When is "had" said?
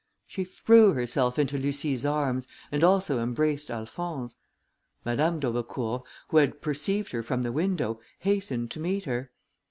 6.37-6.59